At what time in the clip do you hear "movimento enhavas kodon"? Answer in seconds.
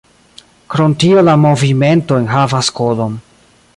1.43-3.21